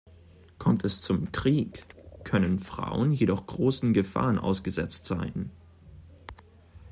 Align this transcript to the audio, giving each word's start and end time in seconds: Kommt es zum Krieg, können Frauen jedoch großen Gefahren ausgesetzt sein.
Kommt 0.57 0.83
es 0.83 1.03
zum 1.03 1.31
Krieg, 1.31 1.85
können 2.23 2.57
Frauen 2.57 3.11
jedoch 3.11 3.45
großen 3.45 3.93
Gefahren 3.93 4.39
ausgesetzt 4.39 5.05
sein. 5.05 5.51